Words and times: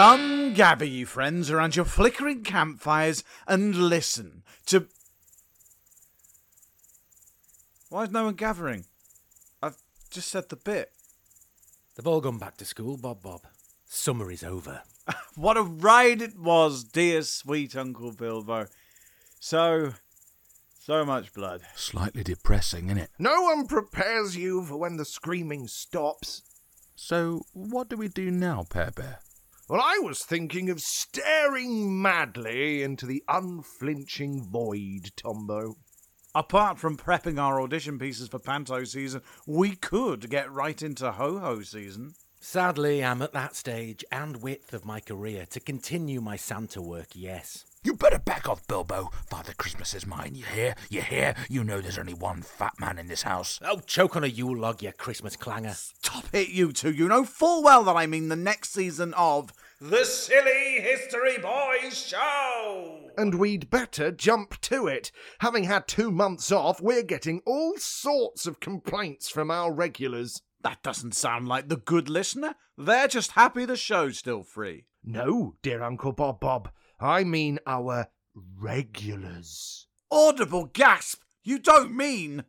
Come 0.00 0.54
gather, 0.54 0.86
you 0.86 1.04
friends, 1.04 1.50
around 1.50 1.76
your 1.76 1.84
flickering 1.84 2.42
campfires 2.42 3.22
and 3.46 3.74
listen 3.74 4.44
to. 4.64 4.86
Why 7.90 8.04
is 8.04 8.10
no 8.10 8.24
one 8.24 8.32
gathering? 8.32 8.86
I've 9.62 9.76
just 10.10 10.30
said 10.30 10.48
the 10.48 10.56
bit. 10.56 10.92
They've 11.94 12.06
all 12.06 12.22
gone 12.22 12.38
back 12.38 12.56
to 12.56 12.64
school, 12.64 12.96
Bob 12.96 13.20
Bob. 13.20 13.42
Summer 13.84 14.30
is 14.30 14.42
over. 14.42 14.84
What 15.34 15.58
a 15.58 15.62
ride 15.62 16.22
it 16.22 16.38
was, 16.38 16.82
dear 16.82 17.20
sweet 17.20 17.76
Uncle 17.76 18.12
Bilbo. 18.12 18.68
So, 19.38 19.92
so 20.78 21.04
much 21.04 21.34
blood. 21.34 21.60
Slightly 21.74 22.24
depressing, 22.24 22.86
innit? 22.86 23.08
No 23.18 23.42
one 23.42 23.66
prepares 23.66 24.34
you 24.34 24.64
for 24.64 24.78
when 24.78 24.96
the 24.96 25.04
screaming 25.04 25.68
stops. 25.68 26.40
So, 26.96 27.44
what 27.52 27.90
do 27.90 27.98
we 27.98 28.08
do 28.08 28.30
now, 28.30 28.64
Pear 28.66 28.92
Bear? 28.92 29.18
Well, 29.70 29.80
I 29.80 30.00
was 30.02 30.24
thinking 30.24 30.68
of 30.68 30.80
staring 30.80 32.02
madly 32.02 32.82
into 32.82 33.06
the 33.06 33.22
unflinching 33.28 34.42
void, 34.42 35.12
Tombo. 35.14 35.76
Apart 36.34 36.80
from 36.80 36.96
prepping 36.96 37.40
our 37.40 37.60
audition 37.60 37.96
pieces 37.96 38.26
for 38.26 38.40
Panto 38.40 38.82
season, 38.82 39.22
we 39.46 39.76
could 39.76 40.28
get 40.28 40.50
right 40.50 40.82
into 40.82 41.12
Ho 41.12 41.38
Ho 41.38 41.62
season. 41.62 42.14
Sadly, 42.40 43.04
I'm 43.04 43.22
at 43.22 43.32
that 43.32 43.54
stage 43.54 44.04
and 44.10 44.42
width 44.42 44.72
of 44.72 44.84
my 44.84 44.98
career 44.98 45.46
to 45.50 45.60
continue 45.60 46.20
my 46.20 46.34
Santa 46.34 46.82
work, 46.82 47.08
yes. 47.14 47.64
You 47.82 47.94
better 47.94 48.18
back 48.18 48.48
off, 48.48 48.66
Bilbo. 48.66 49.10
Father 49.30 49.54
Christmas 49.56 49.94
is 49.94 50.06
mine, 50.06 50.34
you 50.34 50.44
hear? 50.44 50.74
You 50.90 51.00
hear? 51.00 51.34
You 51.48 51.64
know 51.64 51.80
there's 51.80 51.98
only 51.98 52.12
one 52.12 52.42
fat 52.42 52.72
man 52.78 52.98
in 52.98 53.08
this 53.08 53.22
house. 53.22 53.58
Oh, 53.62 53.80
choke 53.80 54.16
on 54.16 54.24
a 54.24 54.26
Yule 54.26 54.58
log, 54.58 54.82
you 54.82 54.92
Christmas 54.92 55.36
clanger. 55.36 55.72
Stop 55.72 56.26
it, 56.34 56.48
you 56.48 56.72
two. 56.72 56.90
You 56.92 57.08
know 57.08 57.24
full 57.24 57.62
well 57.62 57.84
that 57.84 57.96
I 57.96 58.06
mean 58.06 58.28
the 58.28 58.36
next 58.36 58.72
season 58.72 59.14
of 59.14 59.52
The 59.82 60.04
Silly 60.04 60.82
History 60.82 61.38
Boys 61.38 61.96
Show. 62.06 63.10
And 63.16 63.36
we'd 63.36 63.70
better 63.70 64.12
jump 64.12 64.60
to 64.60 64.86
it. 64.86 65.10
Having 65.38 65.64
had 65.64 65.88
two 65.88 66.10
months 66.10 66.52
off, 66.52 66.82
we're 66.82 67.02
getting 67.02 67.40
all 67.46 67.78
sorts 67.78 68.46
of 68.46 68.60
complaints 68.60 69.30
from 69.30 69.50
our 69.50 69.72
regulars. 69.72 70.42
That 70.62 70.82
doesn't 70.82 71.14
sound 71.14 71.48
like 71.48 71.70
the 71.70 71.78
good 71.78 72.10
listener. 72.10 72.56
They're 72.76 73.08
just 73.08 73.30
happy 73.30 73.64
the 73.64 73.74
show's 73.74 74.18
still 74.18 74.42
free. 74.42 74.84
No, 75.02 75.54
dear 75.62 75.82
Uncle 75.82 76.12
Bob 76.12 76.40
Bob. 76.40 76.70
I 77.00 77.24
mean 77.24 77.58
our 77.66 78.08
regulars. 78.34 79.86
Audible 80.10 80.66
gasp! 80.66 81.22
You 81.42 81.58
don't 81.58 81.96
mean. 81.96 82.44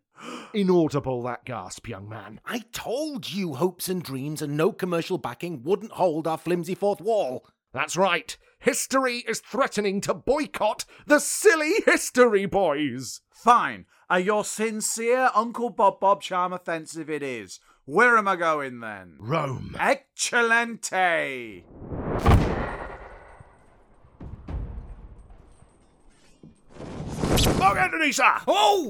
Inaudible, 0.53 1.23
that 1.23 1.45
gasp, 1.45 1.88
young 1.88 2.09
man. 2.09 2.39
I 2.45 2.64
told 2.72 3.31
you 3.31 3.55
hopes 3.55 3.89
and 3.89 4.03
dreams 4.03 4.41
and 4.41 4.58
no 4.58 4.72
commercial 4.72 5.17
backing 5.17 5.64
wouldn't 5.64 5.94
hold 5.94 6.27
our 6.27 6.38
flimsy 6.38 6.75
fourth 6.75 7.02
wall. 7.02 7.45
That's 7.73 7.95
right. 7.95 8.38
History 8.59 9.19
is 9.27 9.39
threatening 9.39 10.02
to 10.02 10.14
boycott 10.14 10.86
the 11.08 11.19
silly 11.19 11.81
History 11.86 12.45
Boys. 12.45 13.22
Fine. 13.31 13.86
A 14.09 14.19
your 14.19 14.44
sincere 14.44 15.31
Uncle 15.33 15.69
Bob 15.69 15.99
Bob 15.99 16.22
charm 16.22 16.53
offensive 16.53 17.09
it 17.09 17.23
is. 17.23 17.59
Where 17.86 18.17
am 18.17 18.27
I 18.27 18.36
going 18.36 18.81
then? 18.81 19.16
Rome. 19.19 19.75
Excelente! 19.80 21.64
Mark 27.61 27.77
Antony, 27.77 28.11
sir! 28.11 28.38
Oh! 28.48 28.89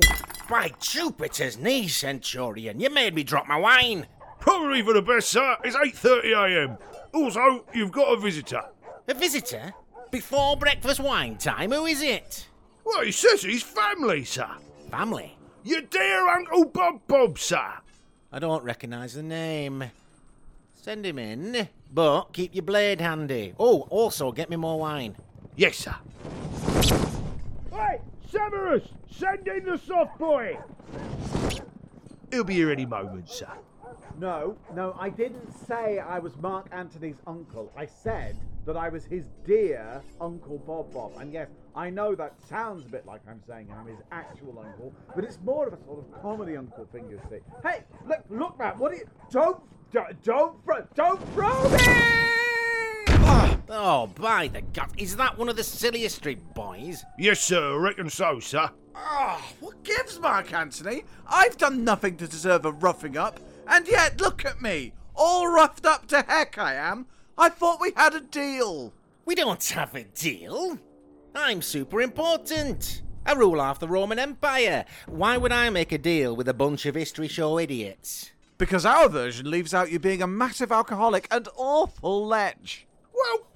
By 0.50 0.72
Jupiter's 0.80 1.58
knee, 1.58 1.90
Centurion, 1.90 2.80
you 2.80 2.90
made 2.90 3.14
me 3.14 3.22
drop 3.22 3.46
my 3.46 3.58
wine. 3.58 4.08
Probably 4.40 4.82
for 4.82 4.94
the 4.94 5.02
best, 5.02 5.28
sir. 5.28 5.58
It's 5.66 5.76
8.30am. 5.76 6.80
Also, 7.14 7.66
you've 7.74 7.92
got 7.92 8.14
a 8.14 8.18
visitor. 8.18 8.62
A 9.10 9.14
visitor? 9.14 9.74
Before 10.10 10.56
breakfast 10.56 11.02
wine 11.02 11.38
time, 11.38 11.74
who 11.74 11.86
is 11.86 12.02
it? 12.02 12.48
Well, 12.86 13.02
he 13.02 13.12
says 13.12 13.44
he's 13.44 13.62
family, 13.62 14.24
sir. 14.24 14.50
Family? 14.90 15.38
Your 15.66 15.82
dear 15.82 16.30
Uncle 16.30 16.64
Bob 16.64 17.02
Bob, 17.08 17.40
sir. 17.40 17.74
I 18.32 18.40
don't 18.40 18.64
recognise 18.64 19.16
the 19.16 19.24
name. 19.24 19.84
Send 20.76 21.06
him 21.06 21.20
in, 21.20 21.68
but 21.94 22.32
keep 22.32 22.56
your 22.56 22.64
blade 22.64 23.02
handy. 23.02 23.54
Oh, 23.60 23.82
also 23.90 24.32
get 24.32 24.50
me 24.50 24.56
more 24.56 24.80
wine. 24.80 25.18
Yes, 25.58 25.76
sir. 25.76 25.96
Hey, 28.32 28.38
Severus, 28.38 28.84
send 29.10 29.48
in 29.48 29.66
the 29.66 29.78
soft 29.78 30.18
boy. 30.18 30.58
He'll 32.32 32.44
be 32.44 32.56
here 32.56 32.72
any 32.72 32.86
moment, 32.86 33.30
sir. 33.30 33.48
No, 34.20 34.58
no, 34.74 34.96
I 35.00 35.10
didn't 35.10 35.52
say 35.68 36.00
I 36.00 36.20
was 36.20 36.36
Mark 36.38 36.68
Antony's 36.72 37.18
uncle. 37.28 37.72
I 37.76 37.86
said 37.86 38.38
that 38.66 38.78
I 38.78 38.90
was 38.90 39.06
his 39.06 39.26
dear 39.46 40.02
Uncle 40.20 40.60
Bob 40.60 40.94
Bob. 40.94 41.14
And 41.20 41.34
yes, 41.34 41.50
I 41.76 41.90
know 41.90 42.16
that 42.16 42.36
sounds 42.48 42.86
a 42.86 42.90
bit 42.90 43.06
like 43.06 43.22
I'm 43.28 43.42
saying 43.48 43.70
I'm 43.76 43.88
his 43.88 44.00
actual 44.12 44.60
uncle, 44.60 44.94
but 45.16 45.24
it's 45.24 45.40
more 45.44 45.68
of 45.68 45.74
a 45.74 45.84
sort 45.84 46.00
of 46.00 46.22
comedy 46.22 46.56
uncle 46.56 46.86
thing, 46.92 47.10
you 47.10 47.20
see. 47.30 47.40
Hey, 47.64 47.84
look, 48.08 48.24
look, 48.30 48.60
man, 48.60 48.78
what 48.78 48.92
are 48.92 48.96
you. 48.96 49.08
Don't, 49.30 49.62
don't, 49.92 50.24
don't, 50.24 50.64
throw, 50.64 50.86
don't 50.96 51.34
throw 51.34 51.70
me! 51.70 52.41
Oh, 53.74 54.08
by 54.08 54.50
the 54.50 54.60
God, 54.62 54.90
is 54.98 55.16
that 55.16 55.38
one 55.38 55.48
of 55.48 55.56
the 55.56 55.64
Silly 55.64 56.00
History 56.00 56.36
Boys? 56.36 57.06
Yes, 57.18 57.40
sir, 57.40 57.74
I 57.74 57.78
reckon 57.78 58.10
so, 58.10 58.42
sir. 58.42 58.70
Oh, 58.94 59.42
what 59.62 59.82
gives, 59.84 60.20
Mark 60.20 60.52
Antony? 60.52 61.04
I've 61.26 61.56
done 61.56 61.86
nothing 61.86 62.18
to 62.18 62.28
deserve 62.28 62.66
a 62.66 62.74
roughing 62.74 63.16
up, 63.16 63.40
and 63.66 63.88
yet 63.88 64.20
look 64.20 64.44
at 64.44 64.62
me, 64.62 64.92
all 65.16 65.48
roughed 65.48 65.86
up 65.86 66.06
to 66.08 66.22
heck 66.22 66.58
I 66.58 66.74
am. 66.74 67.06
I 67.38 67.48
thought 67.48 67.80
we 67.80 67.94
had 67.96 68.14
a 68.14 68.20
deal. 68.20 68.92
We 69.24 69.36
don't 69.36 69.64
have 69.70 69.96
a 69.96 70.04
deal. 70.04 70.78
I'm 71.34 71.62
super 71.62 72.02
important. 72.02 73.04
I 73.26 73.32
rule 73.32 73.62
half 73.62 73.80
the 73.80 73.88
Roman 73.88 74.20
Empire. 74.20 74.84
Why 75.06 75.38
would 75.38 75.54
I 75.54 75.70
make 75.70 75.94
a 75.94 75.98
deal 75.98 76.36
with 76.36 76.50
a 76.50 76.54
bunch 76.54 76.86
of 76.86 76.96
history 76.96 77.30
show 77.30 77.58
idiots? 77.58 78.32
Because 78.58 78.86
our 78.86 79.08
version 79.08 79.50
leaves 79.50 79.74
out 79.74 79.92
you 79.92 79.98
being 79.98 80.22
a 80.22 80.28
massive 80.28 80.74
alcoholic 80.74 81.26
and 81.32 81.48
awful 81.56 82.28
lech. 82.28 82.86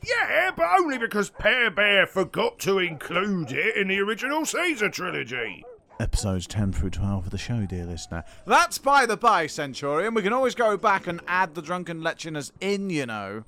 Well, 0.06 0.30
yeah, 0.30 0.52
but 0.56 0.68
only 0.80 0.98
because 0.98 1.30
Pear 1.30 1.72
Bear 1.72 2.06
forgot 2.06 2.60
to 2.60 2.80
include 2.80 3.52
it 3.52 3.76
in 3.76 3.88
the 3.88 4.00
original 4.00 4.46
Caesar 4.46 4.90
trilogy. 4.90 5.64
Episodes 6.00 6.46
10 6.48 6.74
through 6.74 6.90
12 6.92 7.26
of 7.26 7.32
the 7.32 7.38
show, 7.38 7.66
dear 7.66 7.86
listener. 7.86 8.24
That's 8.46 8.78
by 8.78 9.06
the 9.06 9.18
by, 9.18 9.48
Centurion. 9.48 10.14
We 10.14 10.22
can 10.22 10.34
always 10.34 10.56
go 10.56 10.78
back 10.78 11.08
and 11.08 11.22
add 11.28 11.56
the 11.56 11.62
drunken 11.62 12.02
lectioners 12.02 12.52
in, 12.60 12.90
you 12.90 13.06
know. 13.06 13.46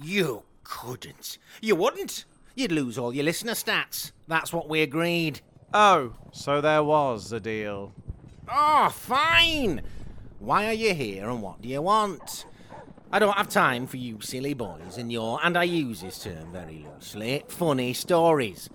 You 0.00 0.44
couldn't. 0.64 1.38
You 1.60 1.76
wouldn't. 1.76 2.24
You'd 2.54 2.72
lose 2.72 2.98
all 2.98 3.14
your 3.14 3.24
listener 3.24 3.52
stats. 3.52 4.12
That's 4.26 4.52
what 4.52 4.68
we 4.68 4.82
agreed. 4.82 5.40
Oh, 5.74 6.14
so 6.32 6.60
there 6.60 6.82
was 6.82 7.32
a 7.32 7.40
deal. 7.40 7.92
Oh, 8.50 8.88
fine. 8.88 9.82
Why 10.38 10.66
are 10.66 10.72
you 10.72 10.94
here 10.94 11.28
and 11.28 11.42
what 11.42 11.62
do 11.62 11.68
you 11.68 11.82
want? 11.82 12.46
I 13.14 13.18
don't 13.18 13.36
have 13.36 13.50
time 13.50 13.86
for 13.86 13.98
you 13.98 14.22
silly 14.22 14.54
boys 14.54 14.96
and 14.96 15.12
your, 15.12 15.38
and 15.44 15.54
I 15.54 15.64
use 15.64 16.00
this 16.00 16.22
term 16.22 16.50
very 16.50 16.86
loosely, 16.94 17.44
funny 17.46 17.92
stories. 17.92 18.70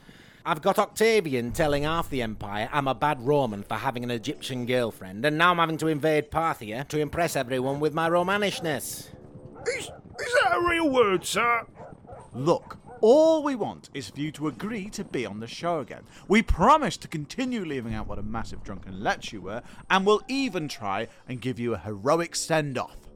I've 0.46 0.62
got 0.62 0.78
Octavian 0.78 1.54
telling 1.54 1.82
half 1.82 2.12
the 2.12 2.22
Empire 2.22 2.70
I'm 2.72 2.88
a 2.88 2.94
bad 2.94 3.20
Roman 3.26 3.64
for 3.64 3.74
having 3.74 4.04
an 4.04 4.12
Egyptian 4.12 4.68
girlfriend, 4.68 5.26
and 5.26 5.40
now 5.40 5.50
I'm 5.50 5.58
having 5.58 5.80
to 5.80 5.88
invade 5.88 6.30
Parthia 6.30 6.88
to 6.90 7.00
impress 7.00 7.36
everyone 7.36 7.80
with 7.80 7.96
my 7.96 8.08
Romanishness. 8.08 9.10
Is, 9.66 9.86
is 9.86 10.36
that 10.44 10.54
a 10.54 10.70
real 10.70 10.88
word, 10.88 11.26
sir? 11.26 11.66
Look, 12.32 12.78
all 13.02 13.42
we 13.42 13.56
want 13.56 13.90
is 13.96 14.12
for 14.12 14.20
you 14.20 14.32
to 14.34 14.50
agree 14.50 14.92
to 14.92 15.04
be 15.04 15.26
on 15.26 15.40
the 15.40 15.48
show 15.48 15.80
again. 15.80 16.04
We 16.28 16.44
promise 16.44 16.96
to 16.98 17.08
continue 17.08 17.66
leaving 17.66 17.96
out 17.96 18.06
what 18.06 18.20
a 18.20 18.24
massive 18.24 18.64
drunken 18.64 19.04
lech 19.04 19.34
you 19.34 19.42
were, 19.42 19.64
and 19.90 20.06
we'll 20.06 20.22
even 20.28 20.68
try 20.68 21.08
and 21.28 21.42
give 21.42 21.58
you 21.58 21.74
a 21.74 21.80
heroic 21.80 22.36
send 22.36 22.78
off. 22.78 23.07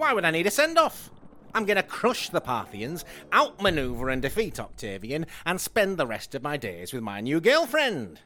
Why 0.00 0.14
would 0.14 0.24
I 0.24 0.30
need 0.30 0.46
a 0.46 0.50
send 0.50 0.78
off? 0.78 1.10
I'm 1.52 1.66
going 1.66 1.76
to 1.76 1.82
crush 1.82 2.30
the 2.30 2.40
Parthians, 2.40 3.04
outmaneuver 3.34 4.08
and 4.08 4.22
defeat 4.22 4.58
Octavian, 4.58 5.26
and 5.44 5.60
spend 5.60 5.98
the 5.98 6.06
rest 6.06 6.34
of 6.34 6.42
my 6.42 6.56
days 6.56 6.94
with 6.94 7.02
my 7.02 7.20
new 7.20 7.38
girlfriend. 7.38 8.18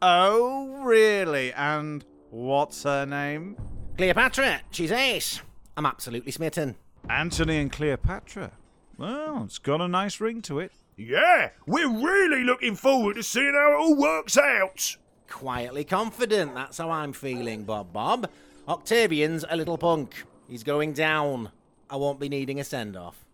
Oh, 0.00 0.68
really? 0.84 1.52
And 1.54 2.04
what's 2.30 2.84
her 2.84 3.04
name? 3.04 3.56
Cleopatra, 3.98 4.60
she's 4.70 4.92
ace. 4.92 5.40
I'm 5.76 5.84
absolutely 5.84 6.30
smitten. 6.30 6.76
Antony 7.10 7.56
and 7.56 7.72
Cleopatra. 7.72 8.52
Well, 8.96 9.42
it's 9.46 9.58
got 9.58 9.80
a 9.80 9.88
nice 9.88 10.20
ring 10.20 10.42
to 10.42 10.60
it. 10.60 10.70
Yeah, 10.96 11.50
we're 11.66 11.90
really 11.90 12.44
looking 12.44 12.76
forward 12.76 13.16
to 13.16 13.24
seeing 13.24 13.54
how 13.54 13.72
it 13.72 13.80
all 13.80 13.96
works 13.96 14.38
out. 14.38 14.96
Quietly 15.28 15.82
confident, 15.82 16.54
that's 16.54 16.78
how 16.78 16.92
I'm 16.92 17.12
feeling, 17.12 17.64
Bob 17.64 17.92
Bob. 17.92 18.30
Octavian's 18.68 19.44
a 19.50 19.56
little 19.56 19.76
punk. 19.76 20.14
He's 20.48 20.62
going 20.64 20.92
down. 20.92 21.50
I 21.90 21.96
won't 21.96 22.20
be 22.20 22.28
needing 22.28 22.58
a 22.60 22.64
send 22.64 22.96
off. 22.96 23.24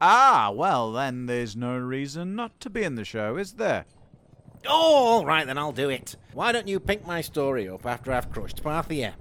Ah, 0.00 0.50
well, 0.54 0.92
then 0.92 1.26
there's 1.26 1.56
no 1.56 1.76
reason 1.76 2.34
not 2.34 2.58
to 2.60 2.70
be 2.70 2.82
in 2.82 2.94
the 2.96 3.04
show, 3.04 3.36
is 3.36 3.54
there? 3.54 3.84
Oh, 4.66 5.18
all 5.18 5.26
right, 5.26 5.46
then 5.46 5.58
I'll 5.58 5.72
do 5.72 5.88
it. 5.90 6.16
Why 6.32 6.52
don't 6.52 6.68
you 6.68 6.80
pick 6.80 7.06
my 7.06 7.20
story 7.20 7.68
up 7.68 7.84
after 7.86 8.12
I've 8.12 8.30
crushed 8.30 8.62
Parthia? 8.62 9.14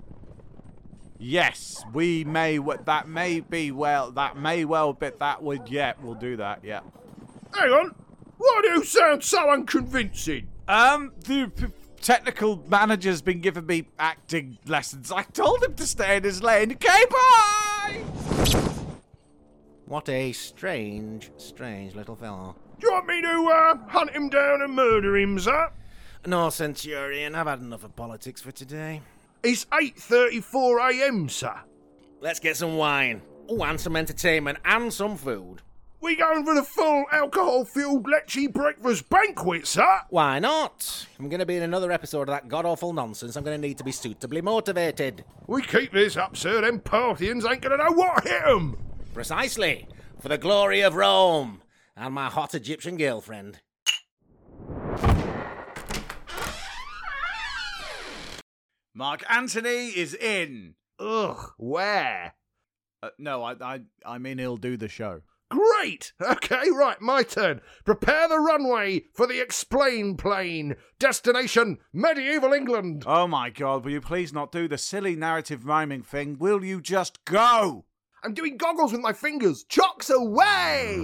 Yes, 1.20 1.84
we 1.94 2.24
may. 2.24 2.58
w- 2.58 2.80
That 2.86 3.08
may 3.08 3.40
be 3.40 3.72
well. 3.72 4.12
That 4.12 4.38
may 4.38 4.66
well. 4.66 4.94
But 4.94 5.20
that 5.20 5.42
would. 5.42 5.70
Yeah, 5.70 5.94
we'll 6.02 6.16
do 6.16 6.36
that. 6.38 6.62
Yeah. 6.64 6.82
Hang 7.54 7.70
on. 7.72 7.96
Why 8.38 8.60
do 8.64 8.70
you 8.72 8.84
sound 8.84 9.24
so 9.24 9.50
unconvincing? 9.50 10.48
Um, 10.68 11.14
the 11.26 11.48
p- 11.56 11.68
technical 12.04 12.64
manager's 12.68 13.22
been 13.22 13.40
giving 13.40 13.66
me 13.66 13.88
acting 13.98 14.58
lessons. 14.68 15.12
I 15.12 15.24
told 15.24 15.64
him 15.64 15.74
to 15.76 15.88
stay 15.88 16.18
in 16.18 16.24
his 16.24 16.44
lane. 16.44 16.74
Okay, 16.74 17.06
bye. 17.10 18.04
What 19.86 20.10
a 20.10 20.32
strange, 20.34 21.32
strange 21.38 21.96
little 21.96 22.16
fellow. 22.16 22.56
Do 22.80 22.88
you 22.88 22.94
want 22.94 23.08
me 23.08 23.22
to 23.22 23.52
uh, 23.54 23.78
hunt 23.88 24.12
him 24.12 24.30
down 24.30 24.62
and 24.62 24.76
murder 24.76 25.16
him, 25.18 25.40
sir? 25.40 25.72
No, 26.26 26.50
Centurion, 26.50 27.36
I've 27.36 27.48
had 27.48 27.60
enough 27.60 27.84
of 27.84 27.96
politics 27.96 28.42
for 28.42 28.52
today. 28.52 29.02
It's 29.42 29.66
8.34 29.66 31.02
a.m., 31.02 31.30
sir. 31.30 31.56
Let's 32.22 32.40
get 32.40 32.58
some 32.58 32.76
wine. 32.78 33.22
Oh, 33.50 33.64
and 33.64 33.80
some 33.80 33.96
entertainment 33.96 34.58
and 34.64 34.92
some 34.92 35.18
food. 35.18 35.62
We 36.04 36.18
going 36.18 36.44
for 36.44 36.54
the 36.54 36.64
full 36.64 37.06
alcohol-fueled 37.14 38.06
lecce 38.06 38.52
breakfast 38.52 39.10
banquet, 39.10 39.66
sir? 39.66 40.02
Why 40.10 40.38
not? 40.38 41.08
I'm 41.18 41.30
going 41.30 41.40
to 41.40 41.46
be 41.46 41.56
in 41.56 41.64
another 41.64 41.94
episode 41.94 42.24
of 42.24 42.36
that 42.36 42.50
god 42.50 42.66
awful 42.66 42.92
nonsense. 42.92 43.38
I'm 43.38 43.46
going 43.46 43.56
to 43.56 43.68
need 43.68 43.78
to 43.78 43.86
be 43.86 43.94
suitably 43.94 44.42
motivated. 44.42 45.24
We 45.48 45.62
keep 45.62 45.94
this 45.94 46.18
up, 46.18 46.36
sir, 46.36 46.60
them 46.60 46.82
Parthians 46.82 47.46
ain't 47.46 47.62
gonna 47.62 47.78
know 47.78 47.94
what 47.94 48.26
hit 48.26 48.46
'em. 48.46 48.76
Precisely. 49.14 49.88
For 50.20 50.28
the 50.28 50.38
glory 50.38 50.82
of 50.82 50.96
Rome 50.96 51.62
and 51.96 52.14
my 52.14 52.30
hot 52.30 52.54
Egyptian 52.54 52.98
girlfriend. 52.98 53.62
Mark 58.94 59.24
Antony 59.30 59.88
is 59.88 60.14
in. 60.14 60.76
Ugh, 61.00 61.52
where? 61.58 62.34
Uh, 63.02 63.10
no, 63.18 63.42
I, 63.44 63.54
I, 63.62 63.82
I 64.06 64.18
mean 64.18 64.38
he'll 64.38 64.58
do 64.58 64.76
the 64.76 64.90
show. 64.90 65.22
Great! 65.54 66.14
Okay, 66.20 66.72
right, 66.72 67.00
my 67.00 67.22
turn. 67.22 67.62
Prepare 67.86 68.28
the 68.28 68.40
runway 68.40 69.04
for 69.14 69.28
the 69.28 69.40
explain 69.40 70.18
plane. 70.18 70.76
Destination 70.98 71.78
medieval 71.92 72.54
England. 72.54 73.04
Oh 73.06 73.28
my 73.28 73.52
God! 73.52 73.86
Will 73.86 73.92
you 73.92 74.02
please 74.02 74.34
not 74.34 74.52
do 74.52 74.68
the 74.68 74.80
silly 74.80 75.16
narrative 75.16 75.66
rhyming 75.68 76.02
thing? 76.02 76.38
Will 76.40 76.66
you 76.66 76.82
just 76.82 77.24
go? 77.26 77.86
I'm 78.24 78.34
doing 78.34 78.58
goggles 78.58 78.94
with 78.94 79.02
my 79.02 79.14
fingers. 79.14 79.64
Chocks 79.66 80.10
away! 80.10 80.96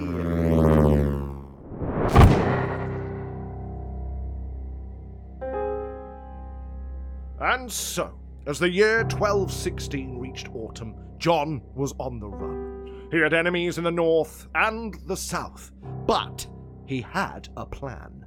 And 7.39 7.71
so, 7.71 8.19
as 8.47 8.57
the 8.57 8.69
year 8.69 9.03
1216 9.03 10.17
reached 10.17 10.49
autumn, 10.55 10.95
John 11.19 11.61
was 11.75 11.93
on 11.99 12.19
the 12.19 12.27
run. 12.27 12.78
He 13.11 13.17
had 13.17 13.33
enemies 13.33 13.77
in 13.77 13.83
the 13.83 13.91
north 13.91 14.47
and 14.53 14.93
the 15.07 15.17
south, 15.17 15.71
but 16.05 16.45
he 16.85 17.01
had 17.01 17.49
a 17.57 17.65
plan. 17.65 18.25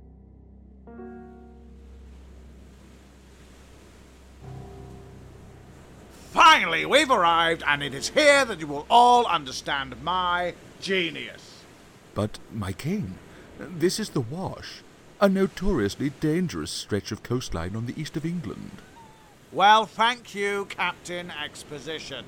Finally, 6.33 6.87
we've 6.87 7.11
arrived, 7.11 7.63
and 7.67 7.83
it 7.83 7.95
is 7.95 8.09
here 8.09 8.45
that 8.45 8.59
you 8.59 8.67
will 8.67 8.87
all 8.89 9.27
understand 9.27 10.03
my 10.03 10.55
genius. 10.81 11.63
But, 12.15 12.39
my 12.51 12.73
king, 12.73 13.19
this 13.59 14.01
is 14.01 14.11
the 14.11 14.21
Wash, 14.21 14.83
a 15.21 15.29
notoriously 15.29 16.11
dangerous 16.21 16.71
stretch 16.71 17.13
of 17.13 17.23
coastline 17.23 17.77
on 17.77 17.87
the 17.87 18.01
east 18.01 18.17
of 18.17 18.25
England. 18.25 18.83
Well, 19.53 19.85
thank 19.85 20.35
you, 20.35 20.65
Captain 20.65 21.31
Exposition. 21.31 22.25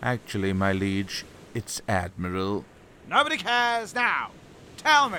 Actually, 0.00 0.52
my 0.52 0.72
liege, 0.72 1.24
it's 1.54 1.82
Admiral. 1.88 2.64
Nobody 3.08 3.36
cares 3.36 3.94
now. 3.94 4.30
Tell 4.76 5.10
me, 5.10 5.18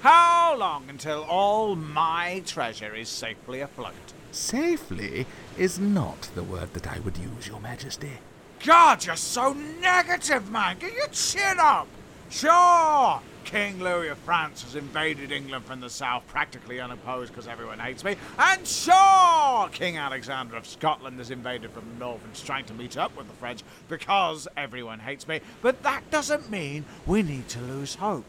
how 0.00 0.56
long 0.56 0.88
until 0.88 1.22
all 1.24 1.74
my 1.76 2.42
treasure 2.46 2.94
is 2.94 3.08
safely 3.08 3.60
afloat? 3.60 3.94
Safely 4.32 5.26
is 5.56 5.78
not 5.78 6.28
the 6.34 6.42
word 6.42 6.74
that 6.74 6.86
I 6.86 7.00
would 7.00 7.16
use, 7.16 7.48
Your 7.48 7.60
Majesty. 7.60 8.18
God, 8.64 9.04
you're 9.04 9.16
so 9.16 9.52
negative, 9.80 10.50
man. 10.50 10.78
Get 10.78 10.94
your 10.94 11.08
chin 11.08 11.58
up. 11.58 11.86
Sure, 12.28 13.20
King 13.48 13.82
Louis 13.82 14.08
of 14.08 14.18
France 14.18 14.62
has 14.62 14.74
invaded 14.74 15.32
England 15.32 15.64
from 15.64 15.80
the 15.80 15.88
south, 15.88 16.26
practically 16.26 16.80
unopposed 16.80 17.32
because 17.32 17.48
everyone 17.48 17.78
hates 17.78 18.04
me. 18.04 18.14
And 18.38 18.68
sure, 18.68 19.70
King 19.72 19.96
Alexander 19.96 20.54
of 20.54 20.66
Scotland 20.66 21.16
has 21.16 21.30
invaded 21.30 21.70
from 21.70 21.88
the 21.88 21.98
north 21.98 22.22
and 22.22 22.34
is 22.34 22.42
trying 22.42 22.66
to 22.66 22.74
meet 22.74 22.98
up 22.98 23.16
with 23.16 23.26
the 23.26 23.32
French 23.32 23.62
because 23.88 24.48
everyone 24.58 24.98
hates 24.98 25.26
me. 25.26 25.40
But 25.62 25.82
that 25.82 26.10
doesn't 26.10 26.50
mean 26.50 26.84
we 27.06 27.22
need 27.22 27.48
to 27.48 27.60
lose 27.62 27.94
hope. 27.94 28.26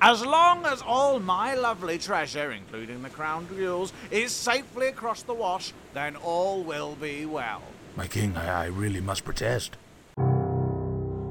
As 0.00 0.26
long 0.26 0.66
as 0.66 0.82
all 0.82 1.20
my 1.20 1.54
lovely 1.54 1.96
treasure, 1.96 2.50
including 2.50 3.04
the 3.04 3.08
crown 3.08 3.46
jewels, 3.48 3.92
is 4.10 4.32
safely 4.32 4.88
across 4.88 5.22
the 5.22 5.32
wash, 5.32 5.72
then 5.94 6.16
all 6.16 6.64
will 6.64 6.96
be 6.96 7.24
well. 7.24 7.62
My 7.94 8.08
king, 8.08 8.36
I, 8.36 8.64
I 8.64 8.66
really 8.66 9.00
must 9.00 9.24
protest. 9.24 9.76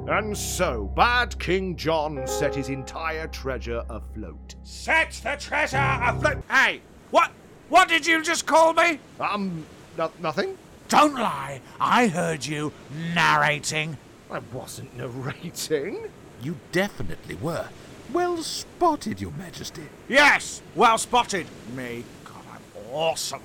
And 0.07 0.38
so, 0.38 0.86
bad 0.96 1.38
King 1.40 1.75
John 1.75 2.28
set 2.28 2.54
his 2.54 2.69
entire 2.69 3.28
treasure 3.28 3.84
afloat. 3.90 4.54
Set 4.63 5.12
the 5.24 5.36
treasure 5.40 5.78
afloat. 5.78 6.44
Hey, 6.50 6.81
what? 7.10 7.31
What 7.69 7.90
did 7.90 8.06
you 8.06 8.22
just 8.22 8.46
call 8.46 8.74
me? 8.74 9.00
Um, 9.19 9.66
no- 9.98 10.12
nothing? 10.19 10.57
Don't 10.90 11.16
lie. 11.16 11.62
I 11.80 12.07
heard 12.07 12.46
you 12.46 12.72
narrating. 13.16 13.98
I 14.30 14.40
wasn't 14.54 14.96
narrating. 14.96 16.10
You 16.40 16.57
definitely 16.72 17.36
were. 17.36 17.69
Well 18.13 18.38
spotted, 18.44 19.19
Your 19.19 19.31
Majesty. 19.31 19.90
Yes, 20.07 20.62
well 20.75 21.00
spotted. 21.00 21.48
Me. 21.75 22.04
God, 22.24 22.44
I'm 22.54 22.94
awesome. 22.94 23.42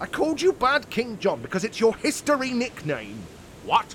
I 0.00 0.06
called 0.06 0.40
you 0.40 0.54
Bad 0.54 0.88
King 0.88 1.18
John 1.18 1.42
because 1.42 1.64
it's 1.64 1.78
your 1.78 1.94
history 1.96 2.52
nickname. 2.52 3.18
What? 3.66 3.94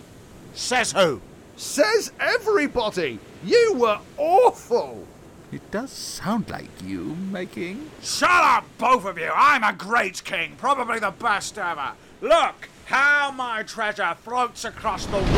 Says 0.53 0.91
who? 0.91 1.19
Says 1.55 2.11
everybody! 2.19 3.19
You 3.43 3.73
were 3.75 3.99
awful! 4.17 5.05
It 5.51 5.69
does 5.69 5.91
sound 5.91 6.49
like 6.49 6.69
you, 6.83 7.15
making. 7.31 7.91
Shut 8.01 8.29
up, 8.29 8.65
both 8.79 9.05
of 9.05 9.19
you. 9.19 9.29
I'm 9.33 9.63
a 9.63 9.71
great 9.73 10.23
king, 10.23 10.55
probably 10.57 10.97
the 10.99 11.11
best 11.11 11.59
ever. 11.59 11.91
Look 12.21 12.69
how 12.85 13.29
my 13.31 13.61
treasure 13.63 14.15
floats 14.23 14.65
across 14.65 15.05
the 15.05 15.17
water. 15.17 15.29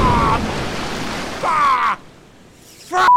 Ah, 0.00 0.38
bah, 1.42 1.98
fr- 2.62 3.08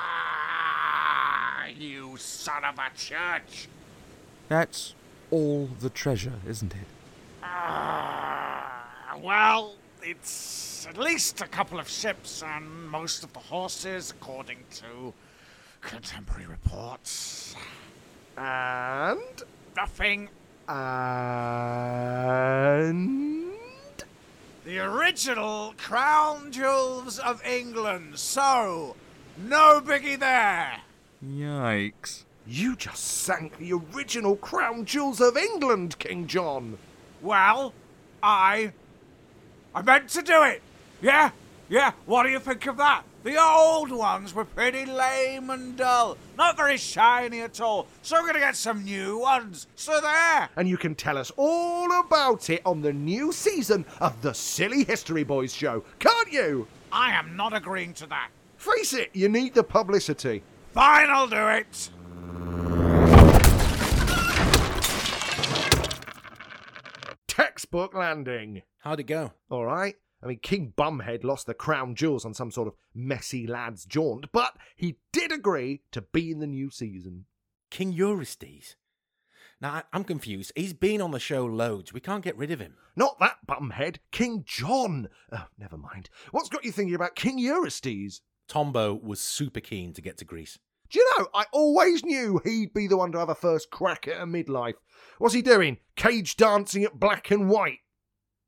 Ah, 0.00 1.66
you 1.76 2.16
son 2.18 2.64
of 2.64 2.78
a 2.78 2.90
church. 2.96 3.68
That's 4.48 4.94
all 5.32 5.68
the 5.80 5.90
treasure, 5.90 6.34
isn't 6.48 6.72
it? 6.72 6.86
Ah, 7.42 9.16
well, 9.20 9.74
it's 10.02 10.86
at 10.88 10.96
least 10.96 11.40
a 11.40 11.46
couple 11.46 11.78
of 11.78 11.88
ships 11.88 12.42
and 12.42 12.88
most 12.88 13.24
of 13.24 13.32
the 13.32 13.38
horses, 13.38 14.10
according 14.10 14.58
to 14.76 15.12
contemporary 15.80 16.46
reports. 16.46 17.54
And. 18.36 19.42
Nothing. 19.76 20.28
And. 20.68 21.08
The 24.64 24.78
original 24.78 25.74
crown 25.76 26.52
jewels 26.52 27.18
of 27.18 27.44
England. 27.44 28.18
So, 28.18 28.96
no 29.38 29.80
biggie 29.80 30.18
there. 30.18 30.80
Yikes. 31.24 32.24
You 32.46 32.76
just 32.76 33.04
sank 33.04 33.58
the 33.58 33.72
original 33.74 34.36
crown 34.36 34.84
jewels 34.86 35.20
of 35.20 35.36
England, 35.36 35.98
King 35.98 36.26
John! 36.26 36.78
Well, 37.20 37.74
I. 38.22 38.72
I 39.74 39.82
meant 39.82 40.08
to 40.10 40.22
do 40.22 40.42
it. 40.44 40.62
Yeah? 41.00 41.30
Yeah, 41.68 41.92
what 42.06 42.22
do 42.22 42.30
you 42.30 42.38
think 42.38 42.66
of 42.66 42.78
that? 42.78 43.02
The 43.24 43.36
old 43.36 43.90
ones 43.90 44.32
were 44.32 44.44
pretty 44.44 44.86
lame 44.86 45.50
and 45.50 45.76
dull, 45.76 46.16
not 46.38 46.56
very 46.56 46.78
shiny 46.78 47.40
at 47.40 47.60
all. 47.60 47.86
So 48.00 48.16
we're 48.16 48.28
gonna 48.28 48.38
get 48.38 48.56
some 48.56 48.84
new 48.84 49.18
ones. 49.18 49.66
So 49.74 50.00
there. 50.00 50.48
And 50.56 50.68
you 50.68 50.78
can 50.78 50.94
tell 50.94 51.18
us 51.18 51.30
all 51.36 52.00
about 52.00 52.48
it 52.48 52.62
on 52.64 52.80
the 52.80 52.92
new 52.92 53.32
season 53.32 53.84
of 54.00 54.22
the 54.22 54.32
Silly 54.32 54.84
History 54.84 55.24
Boys 55.24 55.54
show, 55.54 55.84
can't 55.98 56.32
you? 56.32 56.68
I 56.90 57.12
am 57.12 57.36
not 57.36 57.54
agreeing 57.54 57.92
to 57.94 58.06
that. 58.06 58.30
Face 58.56 58.94
it, 58.94 59.10
you 59.12 59.28
need 59.28 59.52
the 59.52 59.64
publicity. 59.64 60.42
Fine, 60.72 61.10
I'll 61.10 61.28
do 61.28 61.48
it. 61.48 61.90
Textbook 67.26 67.94
landing. 67.94 68.62
How'd 68.88 69.00
it 69.00 69.04
go? 69.04 69.34
All 69.50 69.66
right. 69.66 69.96
I 70.22 70.26
mean, 70.26 70.38
King 70.38 70.72
Bumhead 70.74 71.22
lost 71.22 71.46
the 71.46 71.52
crown 71.52 71.94
jewels 71.94 72.24
on 72.24 72.32
some 72.32 72.50
sort 72.50 72.68
of 72.68 72.74
messy 72.94 73.46
lad's 73.46 73.84
jaunt, 73.84 74.32
but 74.32 74.56
he 74.76 74.96
did 75.12 75.30
agree 75.30 75.82
to 75.92 76.00
be 76.00 76.30
in 76.30 76.38
the 76.38 76.46
new 76.46 76.70
season. 76.70 77.26
King 77.70 77.92
Eurystheus? 77.92 78.76
Now, 79.60 79.82
I'm 79.92 80.04
confused. 80.04 80.52
He's 80.56 80.72
been 80.72 81.02
on 81.02 81.10
the 81.10 81.20
show 81.20 81.44
loads. 81.44 81.92
We 81.92 82.00
can't 82.00 82.24
get 82.24 82.38
rid 82.38 82.50
of 82.50 82.60
him. 82.60 82.76
Not 82.96 83.18
that 83.20 83.46
bumhead, 83.46 83.98
King 84.10 84.42
John. 84.46 85.10
Oh, 85.30 85.48
never 85.58 85.76
mind. 85.76 86.08
What's 86.30 86.48
got 86.48 86.64
you 86.64 86.72
thinking 86.72 86.94
about 86.94 87.14
King 87.14 87.38
Eurystheus? 87.38 88.22
Tombo 88.48 88.94
was 88.94 89.20
super 89.20 89.60
keen 89.60 89.92
to 89.92 90.00
get 90.00 90.16
to 90.16 90.24
Greece. 90.24 90.58
Do 90.88 90.98
you 90.98 91.12
know, 91.18 91.26
I 91.34 91.44
always 91.52 92.06
knew 92.06 92.40
he'd 92.42 92.72
be 92.72 92.86
the 92.86 92.96
one 92.96 93.12
to 93.12 93.18
have 93.18 93.28
a 93.28 93.34
first 93.34 93.70
crack 93.70 94.08
at 94.08 94.22
a 94.22 94.24
midlife. 94.24 94.76
What's 95.18 95.34
he 95.34 95.42
doing? 95.42 95.76
Cage 95.94 96.38
dancing 96.38 96.84
at 96.84 96.98
black 96.98 97.30
and 97.30 97.50
white? 97.50 97.80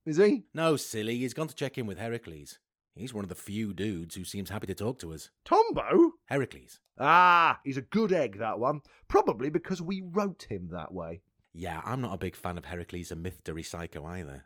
Is 0.07 0.16
he? 0.16 0.45
No, 0.54 0.76
silly. 0.76 1.19
He's 1.19 1.35
gone 1.35 1.49
to 1.49 1.54
check 1.54 1.76
in 1.76 1.87
with 1.87 1.99
Heracles. 1.99 2.59
He's 2.95 3.14
one 3.14 3.25
of 3.25 3.28
the 3.28 3.35
few 3.35 3.73
dudes 3.73 4.14
who 4.14 4.25
seems 4.25 4.50
happy 4.50 4.66
to 4.66 4.75
talk 4.75 4.99
to 5.00 5.12
us. 5.12 5.30
Tombo? 5.45 6.12
Heracles. 6.26 6.80
Ah, 6.99 7.61
he's 7.64 7.76
a 7.76 7.83
good 7.83 8.12
egg, 8.12 8.38
that 8.38 8.59
one. 8.59 8.80
Probably 9.09 9.50
because 9.50 9.80
we 9.80 10.02
wrote 10.04 10.47
him 10.49 10.69
that 10.73 10.92
way. 10.92 11.23
Yeah, 11.52 11.80
I'm 11.85 12.00
not 12.00 12.14
a 12.14 12.19
big 12.19 12.37
fan 12.37 12.59
of 12.59 12.64
Heracles 12.64 13.11
and 13.11 13.23
Mythdery 13.23 13.62
Psycho 13.62 14.04
either. 14.07 14.45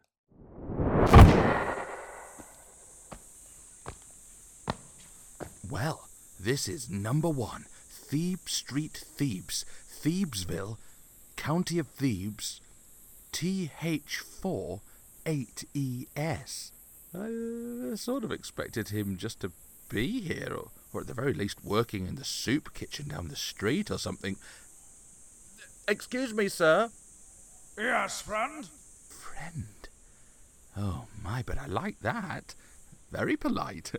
Well, 5.70 6.08
this 6.38 6.68
is 6.68 6.90
number 6.90 7.28
one 7.28 7.64
Thebes 7.90 8.52
Street, 8.52 9.04
Thebes, 9.16 9.64
Thebesville, 9.88 10.78
County 11.36 11.78
of 11.78 11.88
Thebes, 11.88 12.60
TH4 13.32 14.80
8ES. 15.24 16.72
I 17.14 17.92
uh, 17.92 17.96
sort 17.96 18.24
of 18.24 18.32
expected 18.32 18.88
him 18.88 19.16
just 19.16 19.40
to 19.40 19.52
be 19.88 20.20
here, 20.20 20.52
or, 20.52 20.70
or 20.92 21.02
at 21.02 21.06
the 21.06 21.14
very 21.14 21.32
least 21.32 21.64
working 21.64 22.06
in 22.06 22.16
the 22.16 22.24
soup 22.24 22.74
kitchen 22.74 23.08
down 23.08 23.28
the 23.28 23.36
street 23.36 23.90
or 23.90 23.98
something. 23.98 24.36
Excuse 25.86 26.34
me, 26.34 26.48
sir. 26.48 26.90
Yes, 27.78 28.22
friend? 28.22 28.66
Friend. 29.08 29.88
Oh 30.76 31.06
my, 31.22 31.42
but 31.44 31.58
I 31.58 31.66
like 31.66 32.00
that. 32.00 32.54
Very 33.12 33.36
polite. 33.36 33.92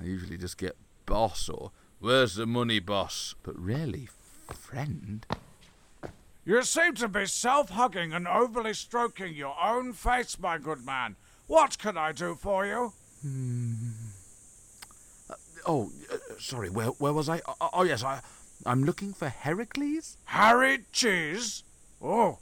I 0.00 0.04
usually 0.04 0.38
just 0.38 0.58
get 0.58 0.76
boss 1.06 1.48
or 1.48 1.70
where's 2.00 2.34
the 2.34 2.46
money, 2.46 2.80
boss? 2.80 3.34
But 3.42 3.56
really, 3.58 4.08
friend. 4.52 5.24
You 6.44 6.62
seem 6.62 6.94
to 6.94 7.08
be 7.08 7.26
self 7.26 7.70
hugging 7.70 8.12
and 8.12 8.26
overly 8.26 8.74
stroking 8.74 9.34
your 9.34 9.54
own 9.62 9.92
face, 9.92 10.38
my 10.38 10.58
good 10.58 10.84
man. 10.84 11.16
What 11.46 11.78
can 11.78 11.96
I 11.96 12.12
do 12.12 12.34
for 12.34 12.66
you? 12.66 12.92
Oh, 15.66 15.92
uh, 16.12 16.16
sorry. 16.38 16.68
Where 16.70 16.88
where 16.88 17.12
was 17.12 17.28
I? 17.28 17.40
Oh, 17.46 17.68
oh 17.72 17.82
yes, 17.84 18.02
I 18.02 18.20
I'm 18.66 18.82
looking 18.84 19.12
for 19.12 19.28
Heracles. 19.28 20.16
Harry 20.24 20.80
Cheese? 20.92 21.62
Oh, 22.00 22.38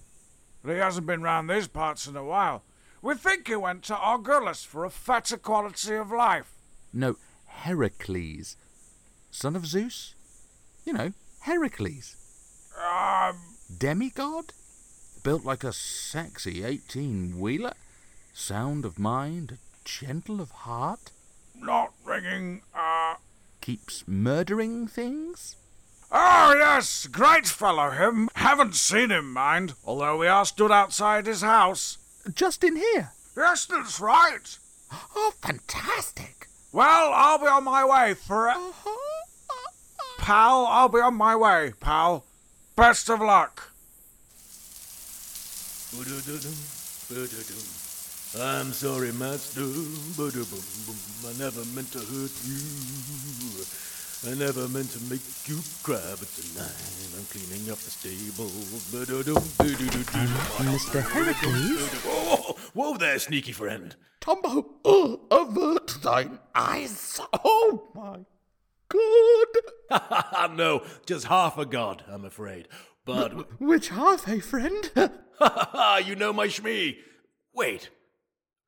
he 0.64 0.72
hasn't 0.72 1.06
been 1.06 1.22
round 1.22 1.50
these 1.50 1.68
parts 1.68 2.06
in 2.06 2.16
a 2.16 2.24
while. 2.24 2.62
We 3.02 3.14
think 3.14 3.48
he 3.48 3.56
went 3.56 3.82
to 3.84 3.94
Argolis 3.94 4.64
for 4.64 4.84
a 4.84 4.90
fatter 4.90 5.36
quality 5.36 5.94
of 5.94 6.10
life. 6.10 6.52
No, 6.92 7.16
Heracles, 7.46 8.56
son 9.30 9.56
of 9.56 9.66
Zeus. 9.66 10.14
You 10.84 10.94
know, 10.94 11.12
Heracles, 11.40 12.16
Um, 12.78 13.49
demigod, 13.78 14.52
built 15.22 15.44
like 15.44 15.64
a 15.64 15.72
sexy 15.72 16.64
eighteen 16.64 17.38
wheeler, 17.38 17.74
sound 18.32 18.84
of 18.84 18.98
mind, 18.98 19.58
gentle 19.84 20.40
of 20.40 20.50
heart. 20.50 21.10
not 21.54 21.92
ringing, 22.04 22.62
uh. 22.74 23.14
keeps 23.60 24.04
murdering 24.06 24.86
things? 24.86 25.56
Oh, 26.12 26.54
yes, 26.58 27.06
great 27.06 27.46
fellow, 27.46 27.90
him. 27.90 28.28
Haven't 28.34 28.74
seen 28.74 29.10
him, 29.10 29.32
mind, 29.32 29.74
although 29.84 30.16
we 30.16 30.26
are 30.26 30.44
stood 30.44 30.72
outside 30.72 31.26
his 31.26 31.42
house. 31.42 31.98
Just 32.34 32.64
in 32.64 32.76
here. 32.76 33.12
Yes, 33.36 33.66
that's 33.66 34.00
right. 34.00 34.58
Oh, 35.14 35.32
fantastic. 35.40 36.48
Well, 36.72 37.12
I'll 37.14 37.38
be 37.38 37.46
on 37.46 37.62
my 37.64 37.84
way 37.84 38.14
for 38.14 38.48
it. 38.48 38.56
Pal, 40.18 40.66
I'll 40.66 40.88
be 40.88 40.98
on 41.00 41.14
my 41.14 41.36
way, 41.36 41.72
pal. 41.78 42.24
Best 42.80 43.10
of 43.10 43.20
luck. 43.20 43.62
I'm 48.40 48.72
sorry, 48.72 49.12
master. 49.12 49.60
I 49.60 51.32
never 51.38 51.62
meant 51.76 51.92
to 51.92 51.98
hurt 51.98 52.32
you. 52.48 52.56
I 54.24 54.34
never 54.34 54.66
meant 54.68 54.90
to 54.92 55.00
make 55.12 55.20
you 55.44 55.60
cry, 55.82 56.00
but 56.18 56.28
tonight 56.32 56.72
I'm 57.18 57.26
cleaning 57.26 57.70
up 57.70 57.76
the 57.80 57.90
stables. 57.90 58.90
Mr. 60.64 61.02
Heracles? 61.02 61.82
Whoa, 62.02 62.56
whoa 62.72 62.96
there, 62.96 63.18
sneaky 63.18 63.52
friend. 63.52 63.94
Tombo, 64.20 64.64
oh, 64.86 65.20
uh, 65.30 65.44
avert 65.44 65.98
thine 66.02 66.38
eyes. 66.54 67.20
Oh, 67.44 67.90
my 67.94 68.20
God. 68.92 70.56
no, 70.56 70.82
just 71.06 71.26
half 71.26 71.58
a 71.58 71.66
god, 71.66 72.04
I'm 72.08 72.24
afraid. 72.24 72.68
But 73.04 73.60
Which 73.60 73.88
half, 73.88 74.28
eh, 74.28 74.40
friend? 74.40 74.90
Ha 74.94 75.10
ha 75.38 75.70
ha, 75.72 75.96
you 76.04 76.14
know 76.14 76.32
my 76.32 76.48
shmee. 76.48 76.96
Wait, 77.54 77.88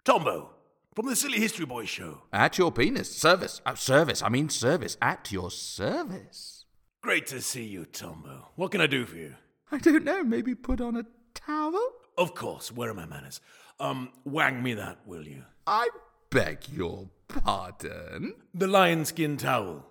Tombo 0.04 0.50
from 0.94 1.06
the 1.06 1.16
Silly 1.16 1.38
History 1.38 1.66
Boys 1.66 1.88
show. 1.88 2.22
At 2.32 2.58
your 2.58 2.72
penis. 2.72 3.14
Service. 3.14 3.60
Uh, 3.64 3.74
service. 3.74 4.22
I 4.22 4.28
mean 4.28 4.48
service. 4.48 4.96
At 5.00 5.30
your 5.30 5.50
service. 5.50 6.64
Great 7.02 7.26
to 7.28 7.40
see 7.40 7.64
you, 7.64 7.84
Tombo. 7.84 8.48
What 8.56 8.70
can 8.70 8.80
I 8.80 8.86
do 8.86 9.06
for 9.06 9.16
you? 9.16 9.34
I 9.70 9.78
don't 9.78 10.04
know. 10.04 10.22
Maybe 10.22 10.54
put 10.54 10.80
on 10.80 10.96
a 10.96 11.04
towel? 11.34 11.78
Of 12.16 12.34
course. 12.34 12.70
Where 12.72 12.90
are 12.90 12.94
my 12.94 13.06
manners? 13.06 13.40
Um, 13.80 14.12
wang 14.24 14.62
me 14.62 14.74
that, 14.74 14.98
will 15.06 15.26
you? 15.26 15.44
I 15.66 15.88
beg 16.30 16.68
your 16.68 17.08
pardon. 17.28 18.34
The 18.54 18.66
lion 18.66 19.04
skin 19.04 19.36
towel. 19.36 19.86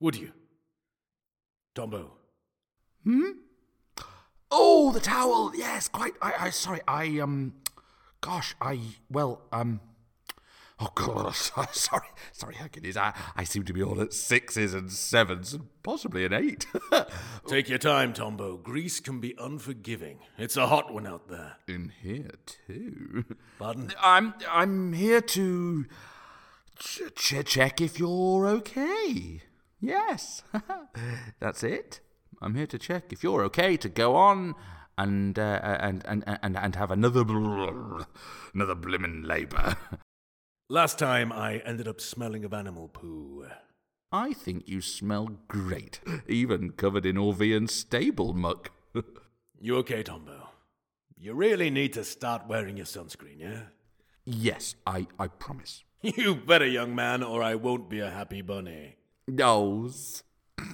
Would 0.00 0.16
you? 0.16 0.32
Tombo. 1.74 2.12
Hmm? 3.04 3.30
Oh, 4.50 4.92
the 4.92 5.00
towel. 5.00 5.52
Yes, 5.54 5.88
quite. 5.88 6.14
I, 6.22 6.32
I, 6.40 6.50
sorry. 6.50 6.80
I, 6.88 7.18
um, 7.20 7.54
gosh, 8.20 8.54
I, 8.60 8.78
well, 9.10 9.42
um, 9.52 9.80
oh, 10.80 10.88
God, 10.94 11.34
sorry, 11.72 12.06
sorry, 12.32 12.54
Hercules. 12.54 12.96
I, 12.96 13.12
I 13.36 13.44
seem 13.44 13.64
to 13.64 13.72
be 13.72 13.82
all 13.82 14.00
at 14.00 14.12
sixes 14.12 14.72
and 14.72 14.90
sevens 14.90 15.52
and 15.52 15.66
possibly 15.82 16.24
an 16.24 16.32
eight. 16.32 16.66
Take 17.46 17.68
your 17.68 17.78
time, 17.78 18.12
Tombo. 18.12 18.56
Greece 18.56 19.00
can 19.00 19.20
be 19.20 19.34
unforgiving. 19.38 20.20
It's 20.38 20.56
a 20.56 20.66
hot 20.68 20.92
one 20.92 21.06
out 21.06 21.28
there. 21.28 21.56
In 21.66 21.92
here, 22.00 22.30
too. 22.46 23.24
Pardon? 23.58 23.92
I'm, 24.00 24.34
I'm 24.50 24.92
here 24.94 25.20
to 25.20 25.84
ch- 26.78 27.02
ch- 27.14 27.44
check 27.44 27.80
if 27.80 27.98
you're 27.98 28.46
okay. 28.46 29.42
Yes, 29.80 30.42
that's 31.40 31.62
it. 31.62 32.00
I'm 32.40 32.54
here 32.54 32.66
to 32.66 32.78
check 32.78 33.12
if 33.12 33.22
you're 33.22 33.44
okay 33.44 33.76
to 33.76 33.88
go 33.88 34.16
on 34.16 34.54
and 34.96 35.38
uh, 35.38 35.60
and, 35.62 36.04
and 36.06 36.24
and 36.26 36.56
and 36.56 36.74
have 36.76 36.90
another 36.90 37.24
bl- 37.24 38.02
another 38.54 38.74
blimmin' 38.74 39.24
labour. 39.26 39.76
Last 40.70 40.98
time 40.98 41.32
I 41.32 41.58
ended 41.58 41.88
up 41.88 42.00
smelling 42.00 42.44
of 42.44 42.52
animal 42.52 42.88
poo. 42.88 43.46
I 44.12 44.32
think 44.32 44.68
you 44.68 44.80
smell 44.80 45.28
great, 45.48 46.00
even 46.26 46.70
covered 46.72 47.06
in 47.06 47.16
Augean 47.16 47.68
stable 47.68 48.32
muck. 48.34 48.70
You 49.60 49.76
okay, 49.78 50.04
Tombo? 50.04 50.50
You 51.16 51.34
really 51.34 51.68
need 51.68 51.92
to 51.94 52.04
start 52.04 52.46
wearing 52.46 52.76
your 52.76 52.86
sunscreen, 52.86 53.40
yeah? 53.40 53.60
yes, 54.24 54.76
I 54.86 55.06
I 55.18 55.26
promise. 55.28 55.82
You 56.00 56.36
better, 56.36 56.64
young 56.66 56.94
man, 56.94 57.24
or 57.24 57.42
I 57.42 57.56
won't 57.56 57.90
be 57.90 57.98
a 57.98 58.08
happy 58.08 58.40
bunny. 58.40 58.98
No, 59.28 59.90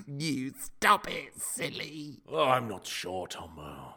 you 0.06 0.54
stop 0.60 1.10
it, 1.10 1.32
silly. 1.36 2.20
Oh, 2.30 2.44
I'm 2.44 2.68
not 2.68 2.86
sure, 2.86 3.26
Tombo. 3.26 3.96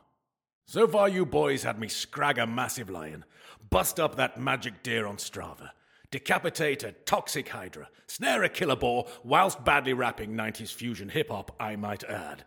So 0.66 0.88
far, 0.88 1.08
you 1.08 1.28
boys 1.28 1.62
had 1.62 1.80
me 1.80 1.88
scrag 1.88 2.40
a 2.40 2.48
massive 2.48 2.90
lion, 2.90 3.24
bust 3.70 4.00
up 4.00 4.16
that 4.16 4.40
magic 4.40 4.82
deer 4.82 5.06
on 5.06 5.18
Strava, 5.18 5.70
decapitate 6.10 6.84
a 6.84 6.92
toxic 6.92 7.50
hydra, 7.50 7.88
snare 8.08 8.44
a 8.44 8.50
killer 8.50 8.76
boar, 8.76 9.06
whilst 9.24 9.64
badly 9.64 9.94
rapping 9.94 10.32
90s 10.34 10.74
fusion 10.74 11.10
hip 11.10 11.30
hop, 11.30 11.56
I 11.60 11.76
might 11.76 12.04
add. 12.04 12.44